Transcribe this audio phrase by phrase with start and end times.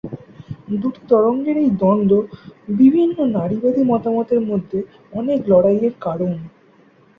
[0.73, 2.13] দুটি তরঙ্গের এই দ্বন্দ্ব
[2.79, 4.79] বিভিন্ন নারীবাদী মতামতের মধ্যে
[5.13, 6.31] অনেক লড়াইয়ের কারণ।